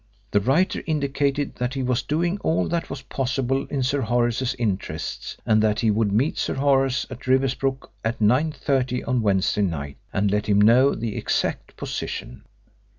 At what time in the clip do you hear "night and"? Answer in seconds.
9.61-10.31